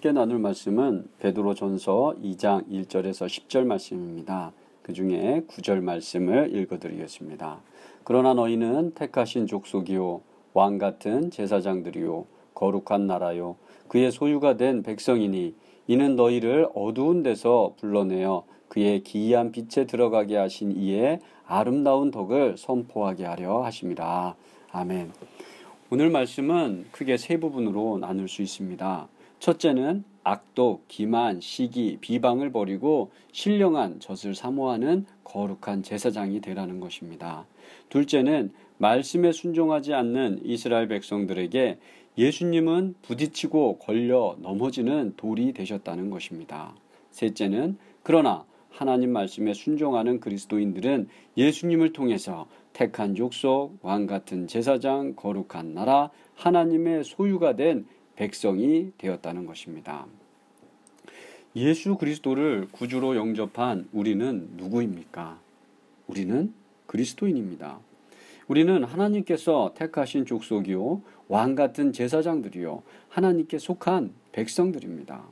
함께 0.00 0.12
나눌 0.12 0.38
말씀은 0.38 1.08
베드로전서 1.18 2.14
2장 2.22 2.66
1절에서 2.70 3.26
10절 3.26 3.66
말씀입니다. 3.66 4.50
그 4.80 4.94
중에 4.94 5.44
9절 5.46 5.82
말씀을 5.82 6.56
읽어드리겠습니다. 6.56 7.60
그러나 8.02 8.32
너희는 8.32 8.94
택하신 8.94 9.46
족속이요 9.46 10.22
왕 10.54 10.78
같은 10.78 11.30
제사장들이요 11.30 12.24
거룩한 12.54 13.06
나라요 13.06 13.56
그의 13.88 14.10
소유가 14.10 14.56
된 14.56 14.82
백성이니 14.82 15.54
이는 15.86 16.16
너희를 16.16 16.70
어두운 16.74 17.22
데서 17.22 17.74
불러내어 17.76 18.44
그의 18.68 19.02
기이한 19.02 19.52
빛에 19.52 19.84
들어가게 19.84 20.38
하신 20.38 20.78
이의 20.78 21.20
아름다운 21.44 22.10
덕을 22.10 22.56
선포하게 22.56 23.26
하려 23.26 23.64
하심이라. 23.64 24.34
아멘. 24.72 25.12
오늘 25.90 26.08
말씀은 26.08 26.86
크게 26.90 27.18
세 27.18 27.38
부분으로 27.38 27.98
나눌 27.98 28.28
수 28.28 28.40
있습니다. 28.40 29.08
첫째는 29.40 30.04
악독, 30.22 30.84
기만, 30.86 31.40
시기, 31.40 31.96
비방을 32.00 32.52
버리고 32.52 33.10
신령한 33.32 33.98
젖을 33.98 34.34
사모하는 34.34 35.06
거룩한 35.24 35.82
제사장이 35.82 36.40
되라는 36.40 36.78
것입니다. 36.78 37.46
둘째는 37.88 38.52
말씀에 38.76 39.32
순종하지 39.32 39.94
않는 39.94 40.40
이스라엘 40.44 40.88
백성들에게 40.88 41.78
예수님은 42.18 42.96
부딪히고 43.02 43.78
걸려 43.78 44.36
넘어지는 44.40 45.14
돌이 45.16 45.52
되셨다는 45.54 46.10
것입니다. 46.10 46.74
셋째는 47.10 47.78
그러나 48.02 48.44
하나님 48.68 49.12
말씀에 49.12 49.54
순종하는 49.54 50.20
그리스도인들은 50.20 51.08
예수님을 51.36 51.92
통해서 51.92 52.46
택한 52.72 53.14
족속, 53.14 53.78
왕 53.82 54.06
같은 54.06 54.46
제사장, 54.46 55.14
거룩한 55.16 55.74
나라, 55.74 56.10
하나님의 56.34 57.04
소유가 57.04 57.56
된 57.56 57.86
백성이 58.20 58.92
되었다는 58.98 59.46
것입니다. 59.46 60.04
예수 61.56 61.96
그리스도를 61.96 62.68
구주로 62.70 63.16
영접한 63.16 63.88
우리는 63.94 64.50
누구입니까? 64.58 65.38
우리는 66.06 66.52
그리스도인입니다. 66.86 67.78
우리는 68.46 68.84
하나님께서 68.84 69.72
택하신 69.74 70.26
족속이요, 70.26 71.00
왕 71.28 71.54
같은 71.54 71.94
제사장들이요, 71.94 72.82
하나님께 73.08 73.56
속한 73.56 74.12
백성들입니다. 74.32 75.22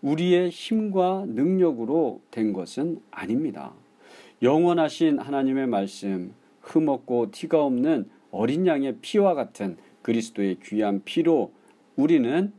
우리의 0.00 0.48
힘과 0.48 1.26
능력으로 1.28 2.22
된 2.30 2.54
것은 2.54 3.02
아닙니다. 3.10 3.74
영원하신 4.40 5.18
하나님의 5.18 5.66
말씀, 5.66 6.32
흠없고 6.62 7.30
티가 7.32 7.62
없는 7.62 8.08
어린 8.30 8.66
양의 8.66 9.00
피와 9.02 9.34
같은 9.34 9.76
그리스도의 10.00 10.60
귀한 10.64 11.02
피로 11.04 11.52
우리는 11.96 12.52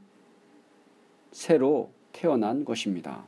새로 1.32 1.92
태어난 2.12 2.66
것입니다. 2.66 3.26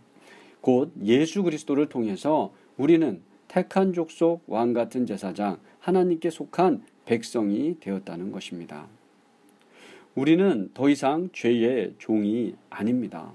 곧 0.62 0.92
예수 1.04 1.44
그리스도를 1.44 1.88
통해서 1.90 2.52
우리는 2.78 3.22
택한 3.48 3.94
족속 3.94 4.44
왕 4.48 4.74
같은 4.74 5.06
제사장 5.06 5.60
하나님께 5.80 6.30
속한 6.30 6.84
백성이 7.06 7.80
되었다는 7.80 8.32
것입니다. 8.32 8.88
우리는 10.16 10.70
더 10.74 10.90
이상 10.90 11.30
죄의 11.32 11.96
종이 11.98 12.56
아닙니다. 12.70 13.32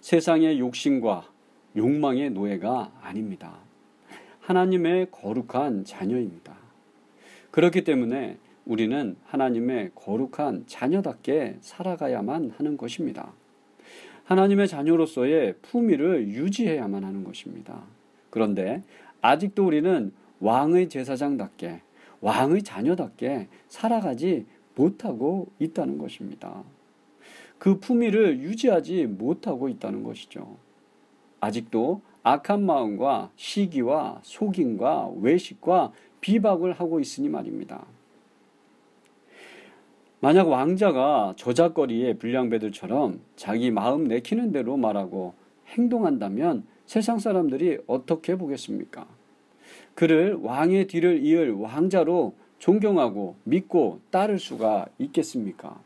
세상의 0.00 0.58
욕심과 0.58 1.30
욕망의 1.76 2.30
노예가 2.30 2.92
아닙니다. 3.00 3.58
하나님의 4.40 5.08
거룩한 5.10 5.84
자녀입니다. 5.84 6.56
그렇기 7.50 7.84
때문에 7.84 8.38
우리는 8.64 9.16
하나님의 9.24 9.92
거룩한 9.94 10.64
자녀답게 10.66 11.56
살아가야만 11.60 12.52
하는 12.56 12.76
것입니다. 12.76 13.32
하나님의 14.24 14.68
자녀로서의 14.68 15.56
품위를 15.62 16.28
유지해야만 16.28 17.02
하는 17.04 17.24
것입니다. 17.24 17.82
그런데 18.30 18.82
아직도 19.20 19.66
우리는 19.66 20.12
왕의 20.38 20.88
제사장답게, 20.88 21.80
왕의 22.20 22.62
자녀답게 22.62 23.48
살아가지 23.68 24.46
못하고 24.74 25.48
있다는 25.58 25.98
것입니다. 25.98 26.62
그 27.58 27.78
품위를 27.78 28.38
유지하지 28.40 29.06
못하고 29.06 29.68
있다는 29.68 30.02
것이죠. 30.02 30.56
아직도 31.40 32.00
악한 32.22 32.64
마음과 32.64 33.32
시기와 33.36 34.20
속임과 34.22 35.10
외식과 35.20 35.92
비박을 36.20 36.72
하고 36.72 37.00
있으니 37.00 37.28
말입니다. 37.28 37.84
만약 40.20 40.48
왕자가 40.48 41.34
저작거리의 41.36 42.18
불량배들처럼 42.18 43.20
자기 43.36 43.70
마음 43.70 44.04
내키는 44.04 44.52
대로 44.52 44.76
말하고 44.76 45.32
행동한다면 45.68 46.64
세상 46.84 47.18
사람들이 47.18 47.78
어떻게 47.86 48.36
보겠습니까? 48.36 49.06
그를 49.94 50.34
왕의 50.42 50.88
뒤를 50.88 51.24
이을 51.24 51.52
왕자로 51.52 52.34
존경하고 52.58 53.36
믿고 53.44 54.00
따를 54.10 54.38
수가 54.38 54.86
있겠습니까? 54.98 55.80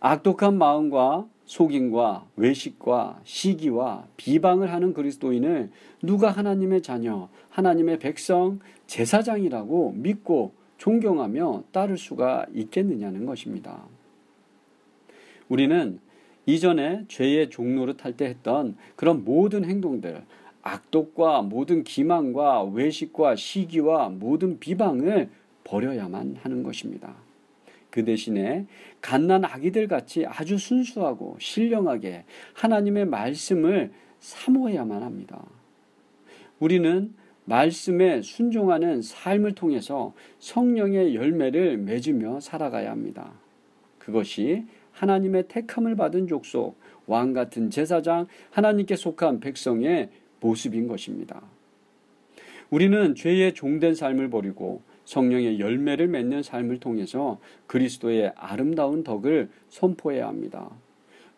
악독한 0.00 0.56
마음과 0.56 1.26
속임과 1.44 2.26
외식과 2.36 3.20
시기와 3.24 4.06
비방을 4.16 4.72
하는 4.72 4.94
그리스도인을 4.94 5.70
누가 6.00 6.30
하나님의 6.30 6.80
자녀, 6.80 7.28
하나님의 7.50 7.98
백성, 7.98 8.60
제사장이라고 8.86 9.92
믿고 9.96 10.54
존경하며 10.80 11.64
따를 11.72 11.98
수가 11.98 12.46
있겠느냐는 12.54 13.26
것입니다. 13.26 13.84
우리는 15.48 16.00
이전에 16.46 17.04
죄의 17.06 17.50
종로를 17.50 17.98
탈때 17.98 18.24
했던 18.24 18.76
그런 18.96 19.24
모든 19.24 19.64
행동들, 19.66 20.24
악독과 20.62 21.42
모든 21.42 21.84
기만과 21.84 22.64
외식과 22.64 23.36
시기와 23.36 24.08
모든 24.08 24.58
비방을 24.58 25.28
버려야만 25.64 26.38
하는 26.40 26.62
것입니다. 26.62 27.14
그 27.90 28.04
대신에 28.04 28.66
갓난 29.02 29.44
아기들 29.44 29.86
같이 29.86 30.24
아주 30.24 30.56
순수하고 30.56 31.36
신령하게 31.38 32.24
하나님의 32.54 33.04
말씀을 33.04 33.92
사모해야만 34.20 35.02
합니다. 35.02 35.44
우리는 36.58 37.12
말씀에 37.50 38.22
순종하는 38.22 39.02
삶을 39.02 39.56
통해서 39.56 40.14
성령의 40.38 41.16
열매를 41.16 41.78
맺으며 41.78 42.38
살아가야 42.38 42.92
합니다. 42.92 43.32
그것이 43.98 44.64
하나님의 44.92 45.48
택함을 45.48 45.96
받은 45.96 46.28
족속, 46.28 46.78
왕 47.06 47.32
같은 47.32 47.70
제사장, 47.70 48.28
하나님께 48.50 48.94
속한 48.94 49.40
백성의 49.40 50.10
모습인 50.38 50.86
것입니다. 50.86 51.42
우리는 52.70 53.16
죄의 53.16 53.54
종된 53.54 53.96
삶을 53.96 54.30
버리고 54.30 54.82
성령의 55.04 55.58
열매를 55.58 56.06
맺는 56.06 56.44
삶을 56.44 56.78
통해서 56.78 57.40
그리스도의 57.66 58.32
아름다운 58.36 59.02
덕을 59.02 59.50
선포해야 59.68 60.28
합니다. 60.28 60.70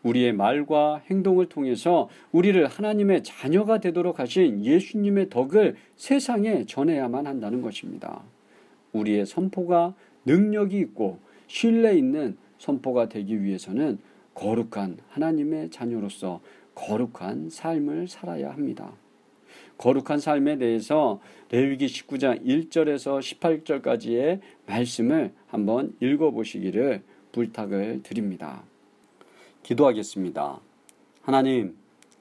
우리의 0.03 0.33
말과 0.33 1.03
행동을 1.11 1.47
통해서 1.47 2.09
우리를 2.33 2.67
하나님의 2.67 3.23
자녀가 3.23 3.79
되도록 3.79 4.19
하신 4.19 4.65
예수님의 4.65 5.31
덕을 5.31 5.77
세상에 5.97 6.65
전해야만 6.67 7.27
한다는 7.27 7.63
것입니다. 7.63 8.23
우리의 8.93 9.27
선포가 9.27 9.95
능력이 10.25 10.79
있고 10.79 11.19
신뢰 11.47 11.97
있는 11.97 12.37
선포가 12.59 13.09
되기 13.09 13.43
위해서는 13.43 13.99
거룩한 14.35 14.99
하나님의 15.11 15.71
자녀로서 15.71 16.41
거룩한 16.75 17.51
삶을 17.51 18.09
살아야 18.09 18.51
합니다. 18.51 18.93
거룩한 19.79 20.21
삶에 20.21 20.59
대해서 20.59 21.21
레위기 21.51 21.87
19장 21.87 22.45
1절에서 22.45 23.21
18절까지의 23.21 24.41
말씀을 24.67 25.33
한번 25.49 25.95
읽어보시기를 26.01 27.03
부탁을 27.33 28.03
드립니다. 28.03 28.63
기도하겠습니다. 29.63 30.61
하나님, 31.23 31.77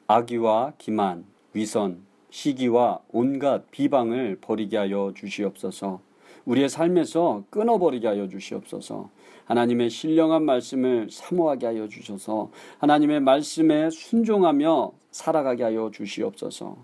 악의와 0.07 0.73
기만, 0.77 1.25
위선, 1.53 2.03
시기와 2.29 2.99
온갖 3.11 3.69
비방을 3.71 4.37
버리게 4.41 4.77
하여 4.77 5.11
주시옵소서. 5.15 5.99
우리의 6.45 6.69
삶에서 6.69 7.43
끊어버리게 7.49 8.07
하여 8.07 8.27
주시옵소서. 8.27 9.09
하나님의 9.45 9.89
신령한 9.89 10.43
말씀을 10.43 11.09
사모하게 11.11 11.65
하여 11.65 11.87
주셔서 11.87 12.51
하나님의 12.79 13.19
말씀에 13.19 13.89
순종하며 13.89 14.91
살아가게 15.11 15.63
하여 15.63 15.91
주시옵소서. 15.93 16.77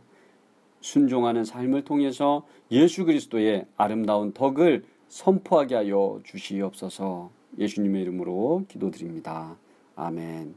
순종하는 0.82 1.44
삶을 1.44 1.84
통해서 1.86 2.46
예수 2.72 3.06
그리스도의 3.06 3.66
아름다운 3.78 4.34
덕을 4.34 4.84
선포하게 5.08 5.76
하여 5.76 6.20
주시옵소서. 6.24 7.32
예수님의 7.58 8.02
이름으로 8.04 8.66
기도드립니다. 8.68 9.56
아멘. 9.98 10.54